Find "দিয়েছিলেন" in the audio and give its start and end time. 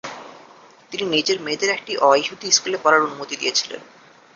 3.35-3.81